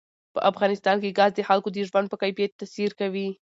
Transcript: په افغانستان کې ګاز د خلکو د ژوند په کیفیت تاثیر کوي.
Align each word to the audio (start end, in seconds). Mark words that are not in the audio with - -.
په 0.33 0.39
افغانستان 0.51 0.95
کې 1.01 1.15
ګاز 1.17 1.31
د 1.35 1.39
خلکو 1.49 1.69
د 1.71 1.77
ژوند 1.89 2.07
په 2.09 2.17
کیفیت 2.21 2.51
تاثیر 2.59 2.91
کوي. 2.99 3.27